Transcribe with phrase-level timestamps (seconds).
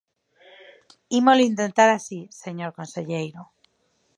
[1.19, 3.41] Ímolo intentar así, señor conselleiro.